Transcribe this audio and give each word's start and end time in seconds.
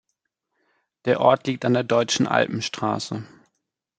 Der 1.05 1.19
Ort 1.19 1.45
liegt 1.45 1.63
an 1.63 1.75
der 1.75 1.83
Deutschen 1.83 2.25
Alpenstraße. 2.25 3.23